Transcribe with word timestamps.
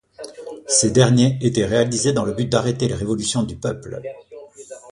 Ces 0.65 0.89
derniers 0.89 1.37
étaient 1.41 1.63
réalisés 1.63 2.11
dans 2.11 2.25
le 2.25 2.33
but 2.33 2.49
d’arrêter 2.49 2.87
les 2.87 2.95
révolutions 2.95 3.43
du 3.43 3.55
peuple. 3.55 4.01